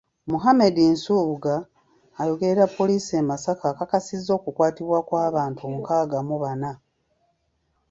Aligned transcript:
Muhammad 0.31 0.75
Nsubuga 0.93 1.55
ayogerera 2.21 2.65
poliisi 2.77 3.11
e 3.21 3.23
Masaka 3.29 3.63
akakasizza 3.69 4.31
okukwatibwa 4.39 4.99
kw'abantu 5.07 5.63
nkaaga 5.77 6.19
mu 6.27 6.35
bana. 6.43 6.71